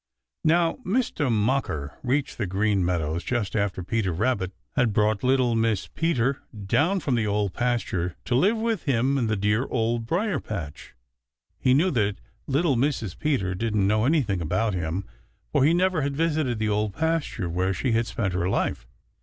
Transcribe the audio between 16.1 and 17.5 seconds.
visited the Old Pasture